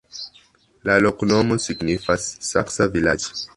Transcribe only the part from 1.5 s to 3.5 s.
signifas: saksa-vilaĝ'.